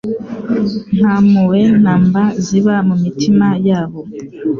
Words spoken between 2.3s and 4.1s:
ziba mu mitima yabo.